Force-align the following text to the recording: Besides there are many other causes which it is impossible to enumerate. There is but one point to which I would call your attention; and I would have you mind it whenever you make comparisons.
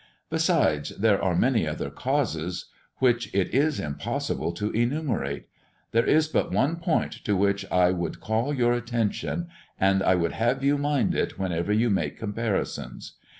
Besides 0.31 0.97
there 0.97 1.21
are 1.23 1.35
many 1.35 1.67
other 1.67 1.91
causes 1.91 2.65
which 2.97 3.31
it 3.35 3.53
is 3.53 3.79
impossible 3.79 4.51
to 4.53 4.71
enumerate. 4.71 5.45
There 5.91 6.07
is 6.07 6.27
but 6.27 6.51
one 6.51 6.77
point 6.77 7.11
to 7.23 7.37
which 7.37 7.69
I 7.69 7.91
would 7.91 8.19
call 8.19 8.51
your 8.51 8.73
attention; 8.73 9.49
and 9.79 10.01
I 10.01 10.15
would 10.15 10.31
have 10.31 10.63
you 10.63 10.79
mind 10.79 11.13
it 11.13 11.37
whenever 11.37 11.71
you 11.71 11.91
make 11.91 12.17
comparisons. 12.17 13.13